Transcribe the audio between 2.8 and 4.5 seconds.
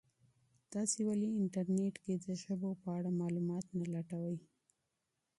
په اړه معلومات نه لټوئ؟